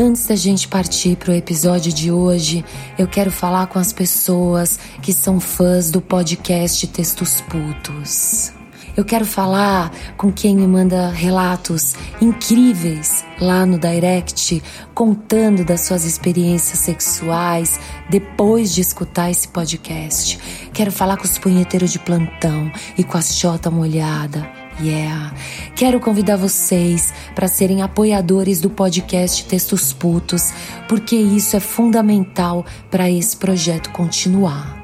[0.00, 2.64] Antes da gente partir para o episódio de hoje,
[2.96, 8.52] eu quero falar com as pessoas que são fãs do podcast Textos Putos.
[8.96, 14.62] Eu quero falar com quem me manda relatos incríveis lá no direct,
[14.94, 20.38] contando das suas experiências sexuais depois de escutar esse podcast.
[20.72, 24.67] Quero falar com os punheteiros de plantão e com a chota molhada.
[24.80, 25.34] Yeah!
[25.74, 30.52] Quero convidar vocês para serem apoiadores do podcast Textos Putos,
[30.88, 34.78] porque isso é fundamental para esse projeto continuar.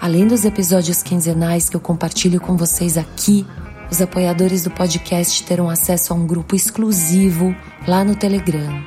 [0.00, 3.46] Além dos episódios quinzenais que eu compartilho com vocês aqui,
[3.90, 7.54] os apoiadores do podcast terão acesso a um grupo exclusivo
[7.86, 8.82] lá no Telegram,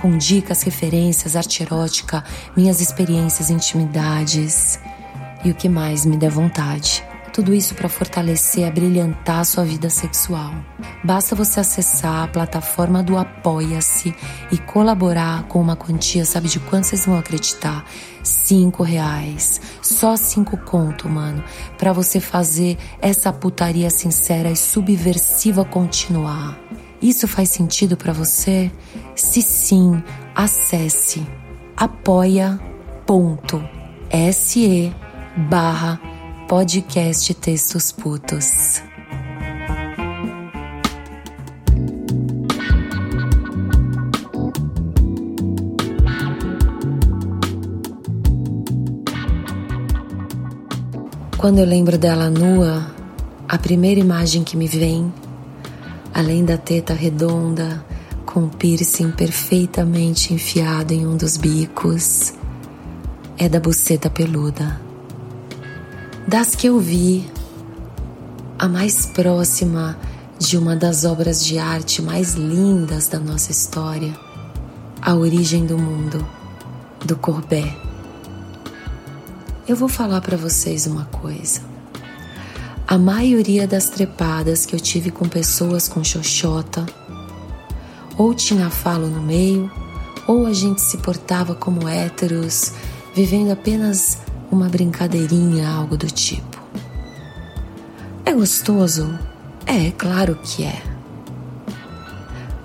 [0.00, 2.24] com dicas, referências, arte erótica,
[2.56, 4.78] minhas experiências, intimidades
[5.44, 7.04] e o que mais me der vontade.
[7.36, 10.54] Tudo isso para fortalecer, abrilhantar a sua vida sexual.
[11.04, 14.14] Basta você acessar a plataforma do Apoia-se
[14.50, 17.84] e colaborar com uma quantia, sabe de quanto vocês vão acreditar?
[18.22, 19.60] Cinco reais.
[19.82, 21.44] Só cinco conto, mano.
[21.76, 26.58] para você fazer essa putaria sincera e subversiva continuar.
[27.02, 28.72] Isso faz sentido para você?
[29.14, 30.02] Se sim,
[30.34, 31.22] acesse
[31.76, 32.56] apoia.se
[35.36, 36.15] barra
[36.48, 38.80] podcast Textos Putos.
[51.36, 52.94] Quando eu lembro dela nua,
[53.48, 55.12] a primeira imagem que me vem,
[56.14, 57.84] além da teta redonda,
[58.24, 62.34] com piercing perfeitamente enfiado em um dos bicos,
[63.36, 64.85] é da buceta peluda.
[66.28, 67.24] Das que eu vi,
[68.58, 69.96] a mais próxima
[70.36, 74.12] de uma das obras de arte mais lindas da nossa história,
[75.00, 76.26] A Origem do Mundo,
[77.04, 77.72] do Courbet.
[79.68, 81.60] Eu vou falar para vocês uma coisa.
[82.88, 86.84] A maioria das trepadas que eu tive com pessoas com xoxota,
[88.18, 89.70] ou tinha falo no meio,
[90.26, 92.72] ou a gente se portava como héteros,
[93.14, 94.18] vivendo apenas
[94.50, 96.60] uma brincadeirinha, algo do tipo.
[98.24, 99.18] É gostoso?
[99.66, 100.82] É, claro que é.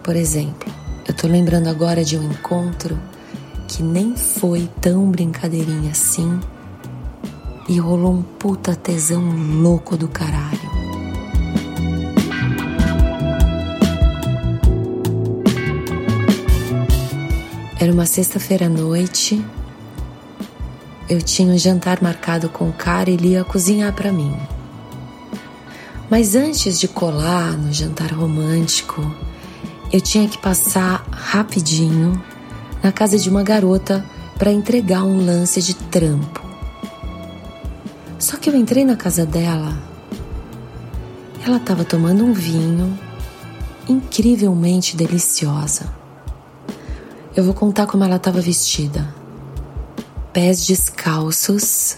[0.04, 0.72] Por exemplo,
[1.08, 3.00] eu tô lembrando agora de um encontro
[3.68, 6.40] que nem foi tão brincadeirinha assim
[7.70, 9.22] e rolou um puta tesão
[9.62, 10.72] louco do caralho.
[17.80, 19.44] Era uma sexta-feira à noite
[21.12, 24.34] eu tinha um jantar marcado com o cara e ele ia cozinhar para mim.
[26.10, 29.14] Mas antes de colar no jantar romântico,
[29.92, 32.24] eu tinha que passar rapidinho
[32.82, 34.06] na casa de uma garota
[34.38, 36.42] para entregar um lance de trampo.
[38.18, 39.78] Só que eu entrei na casa dela,
[41.46, 42.98] ela estava tomando um vinho
[43.86, 45.94] incrivelmente deliciosa.
[47.36, 49.21] Eu vou contar como ela estava vestida
[50.34, 51.98] pés descalços,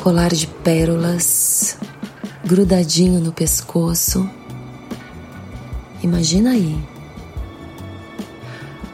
[0.00, 1.76] colar de pérolas
[2.44, 4.28] grudadinho no pescoço.
[6.00, 6.80] Imagina aí.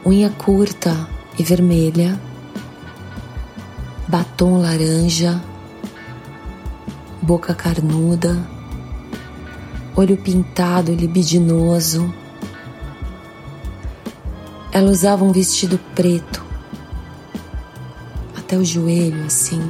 [0.03, 2.19] Unha curta e vermelha,
[4.07, 5.39] batom laranja,
[7.21, 8.43] boca carnuda,
[9.95, 12.11] olho pintado e libidinoso.
[14.71, 16.48] Ela usava um vestido preto
[18.49, 19.61] até o joelho, assim,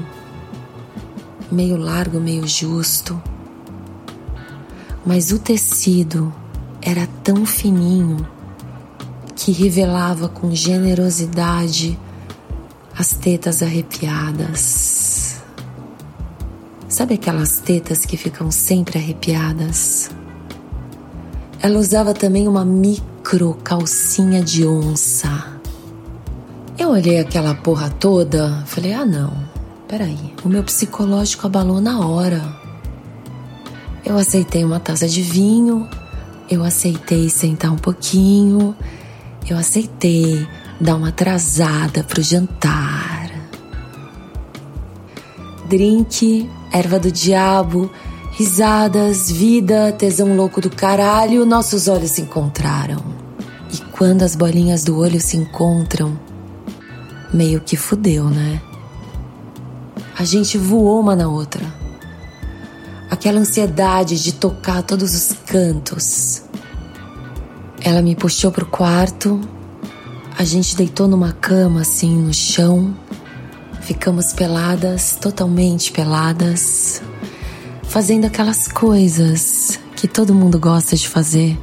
[1.51, 3.21] meio largo, meio justo.
[5.05, 6.33] Mas o tecido
[6.81, 8.25] era tão fininho
[9.35, 11.99] que revelava com generosidade
[12.97, 15.41] as tetas arrepiadas.
[16.87, 20.09] Sabe aquelas tetas que ficam sempre arrepiadas?
[21.61, 25.58] Ela usava também uma micro calcinha de onça
[26.89, 29.31] eu olhei aquela porra toda, falei: ah, não,
[29.87, 32.41] peraí, o meu psicológico abalou na hora.
[34.03, 35.87] Eu aceitei uma taça de vinho,
[36.49, 38.75] eu aceitei sentar um pouquinho,
[39.47, 40.47] eu aceitei
[40.81, 43.29] dar uma atrasada pro jantar.
[45.67, 47.91] Drink, erva do diabo,
[48.31, 53.03] risadas, vida, tesão louco do caralho, nossos olhos se encontraram.
[53.71, 56.17] E quando as bolinhas do olho se encontram,
[57.33, 58.61] meio que fudeu, né?
[60.17, 61.63] A gente voou uma na outra.
[63.09, 66.43] Aquela ansiedade de tocar todos os cantos.
[67.81, 69.39] Ela me puxou pro quarto,
[70.39, 72.95] A gente deitou numa cama assim no chão,
[73.81, 77.01] ficamos peladas, totalmente peladas,
[77.83, 81.59] fazendo aquelas coisas que todo mundo gosta de fazer.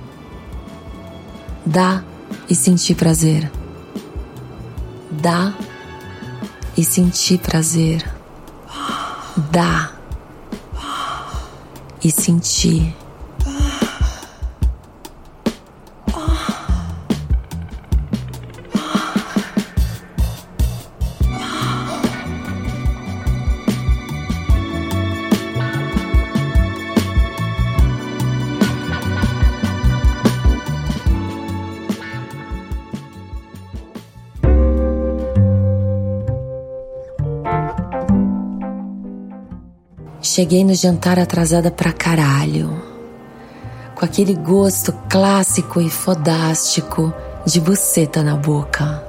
[1.64, 2.04] Dar
[2.50, 3.50] e sentir prazer.
[5.26, 5.52] Dar
[6.76, 8.00] e sentir prazer.
[9.50, 10.00] Dar
[12.00, 12.94] e sentir.
[40.36, 42.70] Cheguei no jantar atrasada pra caralho,
[43.94, 47.10] com aquele gosto clássico e fodástico
[47.46, 49.02] de buceta na boca.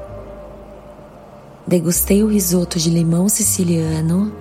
[1.67, 4.33] Degustei o risoto de limão siciliano,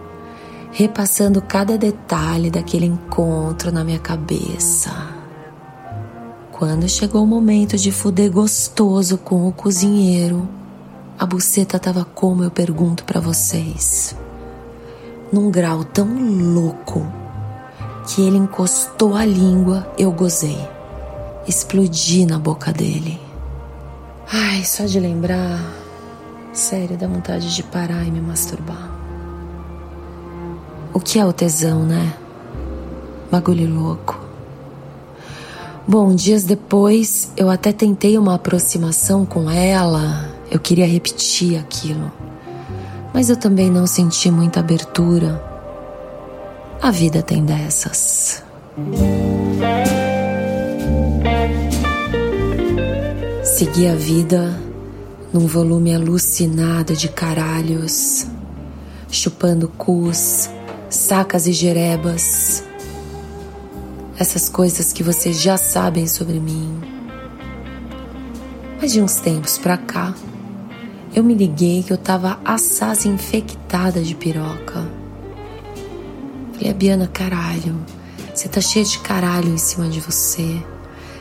[0.71, 4.93] repassando cada detalhe daquele encontro na minha cabeça.
[6.53, 10.49] Quando chegou o momento de fuder gostoso com o cozinheiro,
[11.19, 14.15] a buceta tava como eu pergunto para vocês
[15.37, 16.09] num grau tão
[16.55, 17.07] louco
[18.07, 20.59] que ele encostou a língua, eu gozei.
[21.47, 23.21] Explodi na boca dele.
[24.33, 25.61] Ai, só de lembrar,
[26.55, 28.91] sério, dá vontade de parar e me masturbar.
[30.95, 32.15] O que é o tesão, né?
[33.31, 34.19] Bagulho louco.
[35.87, 42.11] Bom, dias depois eu até tentei uma aproximação com ela, eu queria repetir aquilo
[43.17, 45.43] mas eu também não senti muita abertura.
[46.83, 48.45] A vida tem dessas.
[53.43, 54.61] Segui a vida
[55.33, 58.27] num volume alucinado de caralhos,
[59.11, 60.51] chupando cus,
[60.91, 62.65] sacas e jerebas.
[64.19, 66.79] Essas coisas que vocês já sabem sobre mim.
[68.79, 70.15] Mas de uns tempos pra cá,
[71.17, 74.87] eu me liguei que eu tava assaz infectada de piroca.
[76.53, 77.75] Falei, Biana, caralho,
[78.35, 80.63] você tá cheia de caralho em cima de você.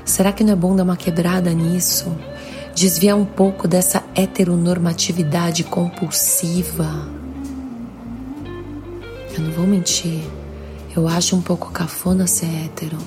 [0.03, 2.13] Será que não é bom dar uma quebrada nisso?
[2.75, 7.07] Desviar um pouco dessa heteronormatividade compulsiva?
[9.33, 10.19] Eu não vou mentir,
[10.93, 12.97] eu acho um pouco cafona ser hétero.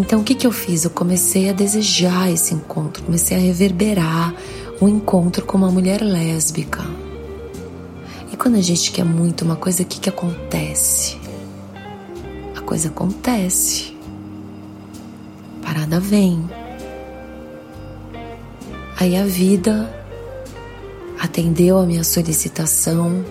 [0.00, 0.84] Então o que, que eu fiz?
[0.84, 4.32] Eu comecei a desejar esse encontro, comecei a reverberar
[4.80, 6.84] um encontro com uma mulher lésbica.
[8.32, 11.18] E quando a gente quer muito uma coisa, o que, que acontece?
[12.56, 13.96] A coisa acontece.
[15.62, 16.48] Parada vem.
[19.00, 19.92] Aí a vida
[21.18, 23.24] atendeu a minha solicitação,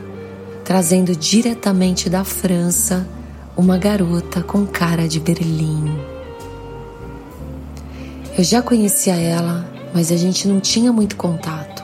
[0.66, 3.08] trazendo diretamente da França
[3.56, 5.98] uma garota com cara de Berlim.
[8.38, 11.84] Eu já conhecia ela mas a gente não tinha muito contato.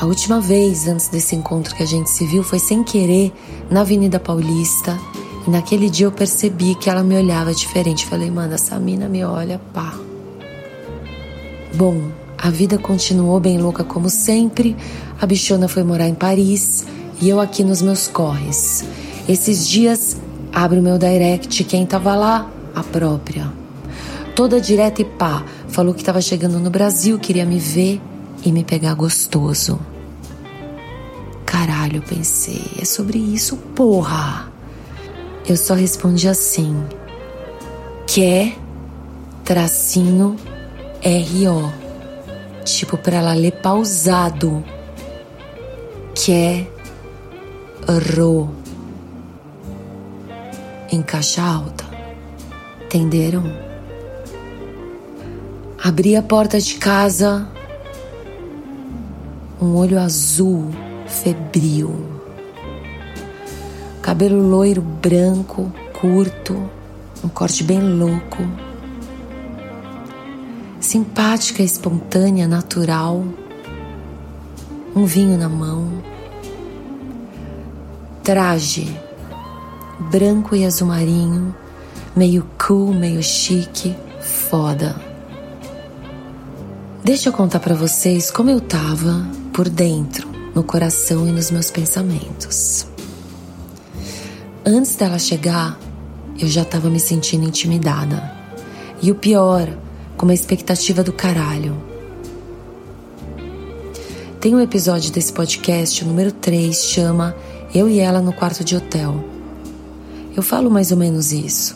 [0.00, 3.30] A última vez antes desse encontro que a gente se viu foi sem querer
[3.70, 4.98] na Avenida Paulista.
[5.46, 8.06] E naquele dia eu percebi que ela me olhava diferente.
[8.06, 9.92] Falei, mano, essa mina me olha, pá.
[11.74, 12.04] Bom,
[12.38, 14.74] a vida continuou bem louca como sempre.
[15.20, 16.86] A bichona foi morar em Paris
[17.20, 18.82] e eu aqui nos meus corres.
[19.28, 20.16] Esses dias,
[20.54, 22.50] abre o meu direct, quem tava lá?
[22.74, 23.58] A própria
[24.38, 25.42] toda direta e pá.
[25.78, 28.00] Falou que estava chegando no Brasil, queria me ver
[28.44, 29.78] e me pegar gostoso.
[31.46, 34.50] Caralho, pensei, é sobre isso, porra.
[35.48, 36.84] Eu só respondi assim:
[38.08, 38.56] quer
[39.44, 40.34] tracinho
[41.00, 41.72] R-O.
[42.64, 44.64] Tipo, pra ela ler pausado.
[46.12, 46.68] Quer
[48.16, 48.50] ro.
[50.90, 51.84] Em caixa alta.
[52.84, 53.67] Entenderam?
[55.88, 57.48] Abri a porta de casa,
[59.58, 60.68] um olho azul
[61.06, 62.04] febril,
[64.02, 66.70] cabelo loiro branco, curto,
[67.24, 68.36] um corte bem louco,
[70.78, 73.24] simpática, espontânea, natural,
[74.94, 75.88] um vinho na mão,
[78.22, 78.94] traje
[80.10, 81.56] branco e azul marinho,
[82.14, 85.07] meio cool, meio chique, foda.
[87.08, 91.70] Deixa eu contar para vocês como eu tava por dentro, no coração e nos meus
[91.70, 92.86] pensamentos.
[94.62, 95.80] Antes dela chegar,
[96.38, 98.30] eu já tava me sentindo intimidada.
[99.00, 99.74] E o pior,
[100.18, 101.82] com uma expectativa do caralho.
[104.38, 107.34] Tem um episódio desse podcast, o número 3, chama
[107.74, 109.24] Eu e Ela no Quarto de Hotel.
[110.36, 111.74] Eu falo mais ou menos isso.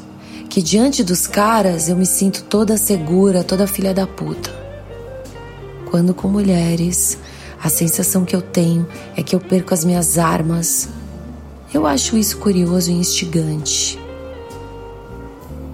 [0.50, 4.60] Que diante dos caras eu me sinto toda segura, toda filha da puta.
[5.92, 7.18] Quando com mulheres,
[7.62, 10.88] a sensação que eu tenho é que eu perco as minhas armas.
[11.74, 14.00] Eu acho isso curioso e instigante.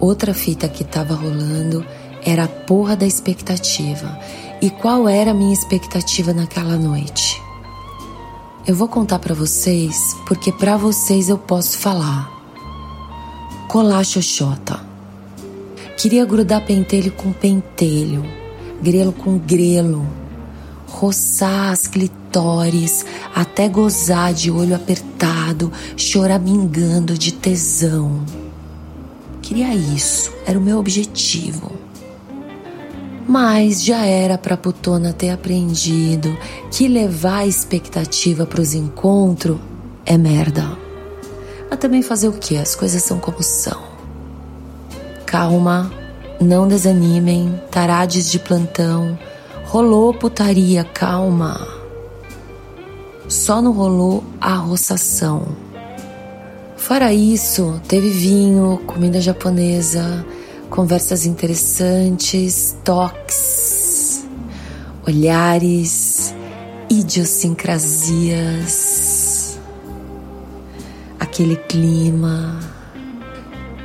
[0.01, 1.87] Outra fita que tava rolando
[2.25, 4.19] era a porra da expectativa.
[4.61, 7.41] E qual era a minha expectativa naquela noite?
[8.67, 12.29] Eu vou contar para vocês porque para vocês eu posso falar.
[13.69, 14.81] Colar xoxota.
[15.97, 18.25] Queria grudar pentelho com pentelho,
[18.83, 20.07] grelo com grelo,
[20.87, 23.05] roçar as clitóris
[23.35, 28.25] até gozar de olho apertado, choramingando de tesão.
[29.43, 31.73] Queria isso, era o meu objetivo.
[33.27, 36.37] Mas já era para Putona ter aprendido
[36.71, 39.59] que levar a expectativa para os encontros
[40.05, 40.77] é merda.
[41.71, 42.57] Mas também fazer o que?
[42.57, 43.83] As coisas são como são.
[45.27, 45.93] Calma,
[46.41, 49.19] não desanimem, tarades de plantão.
[49.65, 51.67] Rolou putaria, calma.
[53.29, 55.49] Só não rolou a roçação.
[56.77, 60.25] Fora isso, teve vinho, comida japonesa,
[60.71, 64.25] conversas interessantes, toques,
[65.07, 66.35] olhares,
[66.89, 69.59] idiosincrasias,
[71.19, 72.61] aquele clima.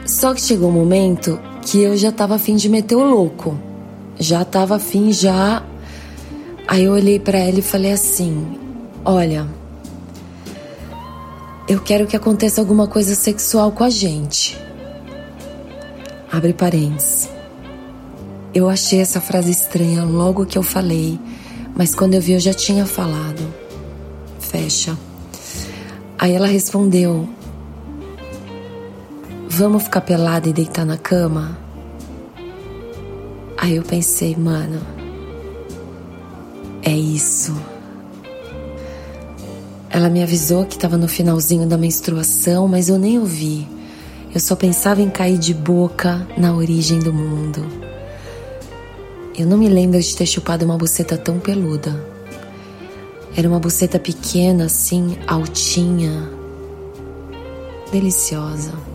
[0.05, 3.57] Só que chegou um momento que eu já tava afim de meter o louco.
[4.19, 5.63] Já tava afim já.
[6.67, 8.45] Aí eu olhei para ela e falei assim:
[9.03, 9.47] "Olha,
[11.67, 14.57] eu quero que aconteça alguma coisa sexual com a gente.
[16.31, 17.29] Abre parênteses.
[18.53, 21.19] Eu achei essa frase estranha logo que eu falei,
[21.75, 23.41] mas quando eu vi eu já tinha falado.
[24.39, 24.97] Fecha.
[26.19, 27.27] Aí ela respondeu:
[29.55, 31.55] Vamos ficar pelada e deitar na cama?
[33.55, 34.81] Aí eu pensei, mano,
[36.81, 37.55] é isso.
[39.91, 43.67] Ela me avisou que estava no finalzinho da menstruação, mas eu nem ouvi.
[44.33, 47.63] Eu só pensava em cair de boca na origem do mundo.
[49.37, 52.03] Eu não me lembro de ter chupado uma buceta tão peluda.
[53.37, 56.27] Era uma buceta pequena, assim, altinha,
[57.91, 58.92] deliciosa.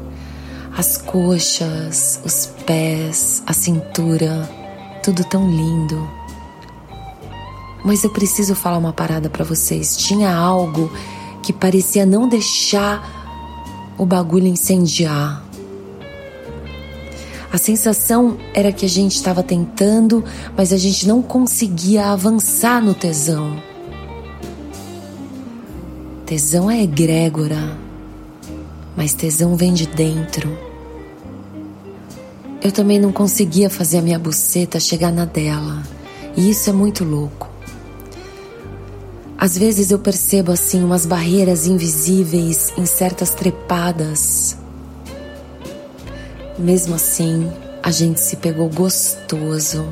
[0.78, 4.49] As coxas, os pés, a cintura,
[5.02, 6.08] tudo tão lindo.
[7.85, 9.97] Mas eu preciso falar uma parada para vocês.
[9.97, 10.88] Tinha algo
[11.42, 15.42] que parecia não deixar o bagulho incendiar.
[17.52, 20.25] A sensação era que a gente estava tentando,
[20.56, 23.61] mas a gente não conseguia avançar no tesão.
[26.25, 27.76] Tesão é egrégora,
[28.97, 30.68] mas tesão vem de dentro.
[32.61, 35.83] Eu também não conseguia fazer a minha buceta chegar na dela,
[36.37, 37.49] e isso é muito louco.
[39.38, 44.59] Às vezes eu percebo assim umas barreiras invisíveis em certas trepadas.
[46.59, 47.49] Mesmo assim,
[47.81, 49.87] a gente se pegou gostoso.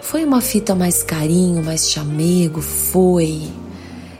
[0.00, 3.42] Foi uma fita mais carinho, mais chamego, foi.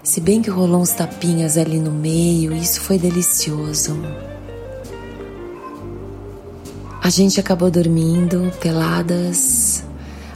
[0.03, 3.97] Se bem que rolou uns tapinhas ali no meio, isso foi delicioso.
[7.07, 9.85] A gente acabou dormindo, peladas,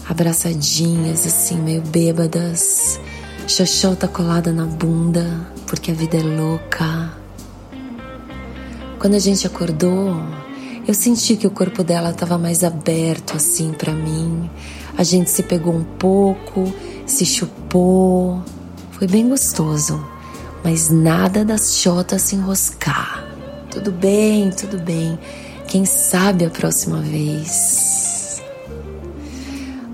[0.08, 3.00] abraçadinhas, assim, meio bêbadas
[3.48, 7.12] xoxota colada na bunda, porque a vida é louca.
[9.00, 10.14] Quando a gente acordou,
[10.86, 14.48] eu senti que o corpo dela estava mais aberto assim para mim.
[14.96, 16.72] A gente se pegou um pouco,
[17.04, 18.44] se chupou.
[18.92, 20.06] Foi bem gostoso,
[20.62, 23.24] mas nada das chotas se enroscar.
[23.72, 25.18] Tudo bem, tudo bem.
[25.70, 28.42] Quem sabe a próxima vez.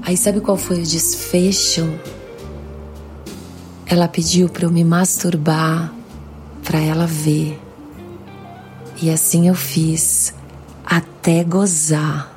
[0.00, 1.86] Aí sabe qual foi o desfecho?
[3.84, 5.92] Ela pediu para eu me masturbar
[6.64, 7.60] para ela ver.
[9.02, 10.32] E assim eu fiz
[10.82, 12.35] até gozar.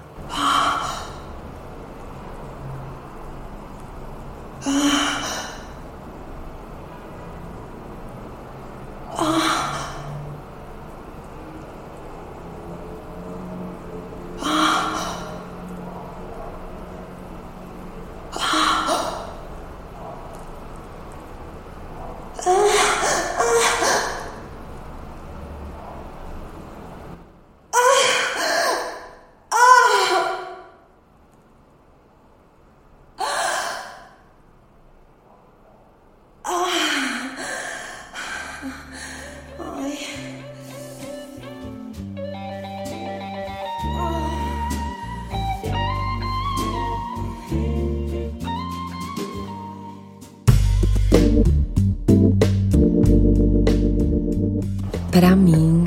[55.20, 55.84] Para mim,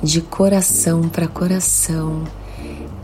[0.00, 2.22] de coração para coração,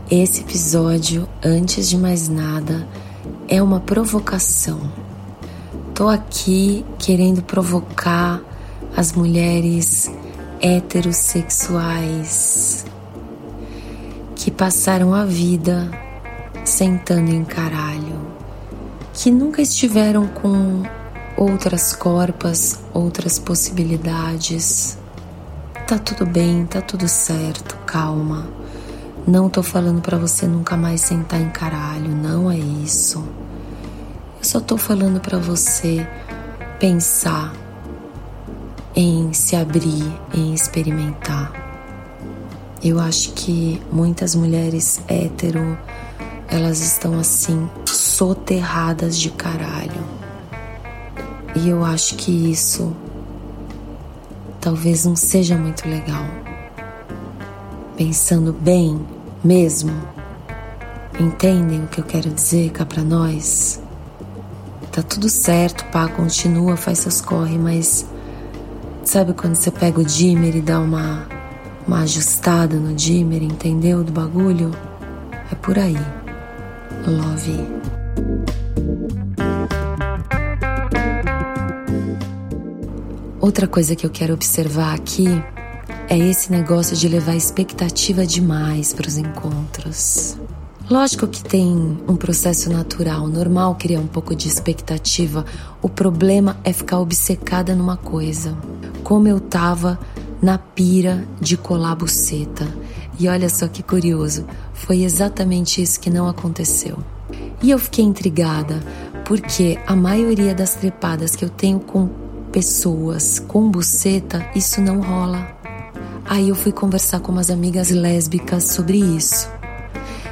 [0.09, 2.87] esse episódio, antes de mais nada,
[3.49, 4.79] é uma provocação.
[5.93, 8.41] Tô aqui querendo provocar
[8.95, 10.09] as mulheres
[10.61, 12.85] heterossexuais
[14.33, 15.91] que passaram a vida
[16.63, 18.21] sentando em caralho,
[19.13, 20.83] que nunca estiveram com
[21.35, 25.03] outras corpas, outras possibilidades.
[25.87, 28.49] Tá tudo bem, tá tudo certo, calma.
[29.27, 33.23] Não tô falando para você nunca mais sentar em caralho, não é isso.
[34.39, 36.07] Eu só tô falando para você
[36.79, 37.53] pensar
[38.95, 41.53] em se abrir, em experimentar.
[42.83, 45.77] Eu acho que muitas mulheres hétero,
[46.47, 50.03] elas estão assim soterradas de caralho.
[51.55, 52.91] E eu acho que isso
[54.65, 56.25] talvez não seja muito legal.
[57.95, 58.99] Pensando bem
[59.43, 59.93] mesmo,
[61.19, 63.79] entendem o que eu quero dizer cá pra nós?
[64.91, 68.07] Tá tudo certo, pá, continua, faz seus corre, mas
[69.05, 71.27] Sabe quando você pega o dimmer e dá uma,
[71.87, 74.03] uma ajustada no dimmer, entendeu?
[74.03, 74.71] Do bagulho?
[75.51, 75.95] É por aí.
[77.05, 78.64] Love.
[83.45, 85.27] Outra coisa que eu quero observar aqui
[86.09, 90.35] é esse negócio de levar expectativa demais para os encontros.
[90.89, 95.45] Lógico que tem um processo natural, normal criar um pouco de expectativa.
[95.79, 98.57] O problema é ficar obcecada numa coisa.
[99.03, 99.99] Como eu tava
[100.41, 102.67] na pira de colar buceta.
[103.19, 106.97] E olha só que curioso, foi exatamente isso que não aconteceu.
[107.61, 108.81] E eu fiquei intrigada,
[109.23, 112.24] porque a maioria das trepadas que eu tenho com
[112.55, 115.45] pessoas com buceta, isso não rola.
[116.23, 119.49] Aí eu fui conversar com umas amigas lésbicas sobre isso.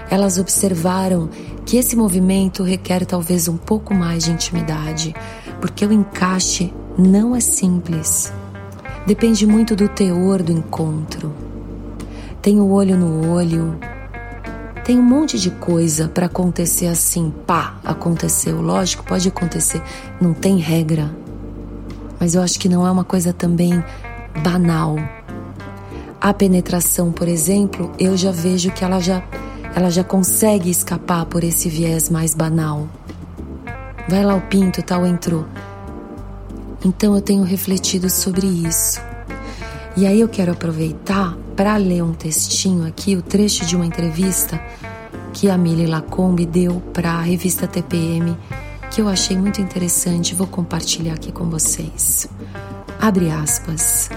[0.09, 1.29] Elas observaram
[1.65, 5.13] que esse movimento requer talvez um pouco mais de intimidade,
[5.59, 8.31] porque o encaixe não é simples.
[9.05, 11.33] Depende muito do teor do encontro.
[12.41, 13.77] Tem o olho no olho,
[14.85, 18.61] tem um monte de coisa para acontecer assim, pá, aconteceu.
[18.61, 19.81] Lógico, pode acontecer,
[20.21, 21.22] não tem regra.
[22.23, 23.83] Mas eu acho que não é uma coisa também
[24.41, 24.95] banal.
[26.21, 29.21] A penetração, por exemplo, eu já vejo que ela já
[29.75, 32.87] ela já consegue escapar por esse viés mais banal.
[34.07, 35.45] Vai lá o pinto, tal entrou.
[36.85, 39.01] Então eu tenho refletido sobre isso.
[39.97, 44.61] E aí eu quero aproveitar para ler um textinho aqui, o trecho de uma entrevista
[45.33, 48.37] que a Mili Lacombe deu para a revista TPM,
[48.93, 52.27] que eu achei muito interessante, vou compartilhar aqui com vocês.
[53.01, 54.07] Abre aspas.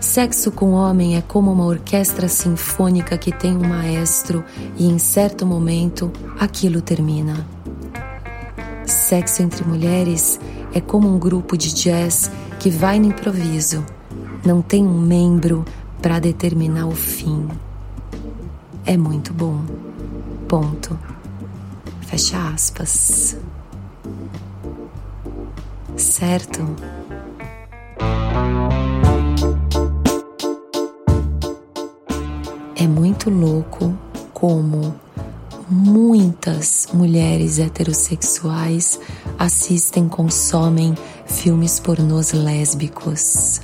[0.00, 4.44] Sexo com homem é como uma orquestra sinfônica que tem um maestro
[4.76, 7.46] e em certo momento aquilo termina.
[8.84, 10.40] Sexo entre mulheres
[10.74, 12.28] é como um grupo de jazz
[12.58, 13.86] que vai no improviso,
[14.44, 15.64] não tem um membro
[16.02, 17.46] para determinar o fim.
[18.84, 19.60] É muito bom.
[20.48, 20.98] Ponto.
[22.06, 23.36] Fecha aspas.
[25.96, 26.76] Certo?
[32.76, 33.96] É muito louco
[34.32, 34.94] como
[35.68, 39.00] muitas mulheres heterossexuais
[39.38, 40.94] assistem, consomem
[41.26, 43.60] filmes pornôs lésbicos.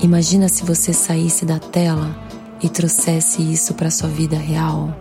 [0.00, 2.16] Imagina se você saísse da tela
[2.60, 4.92] e trouxesse isso para sua vida real.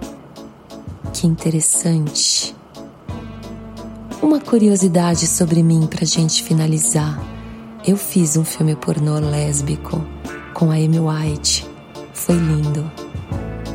[1.20, 2.56] Que interessante.
[4.22, 7.20] Uma curiosidade sobre mim pra gente finalizar.
[7.84, 10.00] Eu fiz um filme pornô lésbico
[10.54, 11.68] com a Amy White
[12.14, 12.92] foi lindo.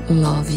[0.08, 0.56] Love.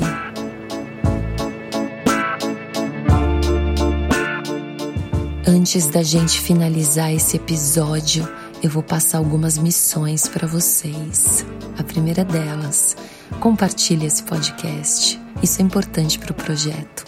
[5.47, 11.43] Antes da gente finalizar esse episódio, eu vou passar algumas missões para vocês.
[11.79, 12.95] A primeira delas,
[13.39, 15.24] compartilhe esse podcast.
[15.41, 17.05] Isso é importante para o projeto.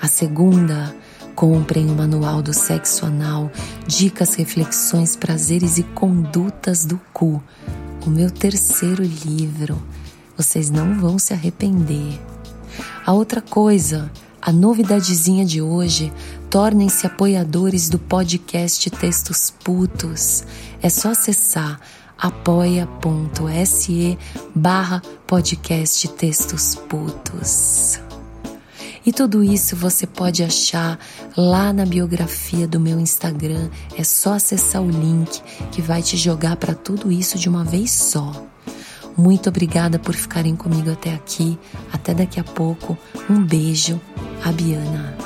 [0.00, 0.94] A segunda,
[1.34, 3.50] comprem o Manual do Sexo Anal,
[3.86, 7.42] Dicas, Reflexões, Prazeres e Condutas do Cu
[8.06, 9.82] o meu terceiro livro.
[10.36, 12.20] Vocês não vão se arrepender.
[13.04, 14.10] A outra coisa,
[14.42, 16.12] a novidadezinha de hoje,
[16.50, 20.44] tornem-se apoiadores do podcast Textos Putos.
[20.82, 21.80] É só acessar
[22.18, 24.18] apoia.se
[24.54, 28.00] barra podcast Textos Putos.
[29.06, 30.98] E tudo isso você pode achar
[31.36, 33.68] lá na biografia do meu Instagram.
[33.96, 37.90] É só acessar o link que vai te jogar para tudo isso de uma vez
[37.90, 38.32] só.
[39.16, 41.58] Muito obrigada por ficarem comigo até aqui.
[41.92, 42.96] Até daqui a pouco.
[43.28, 44.00] Um beijo.
[44.42, 45.16] A Biana.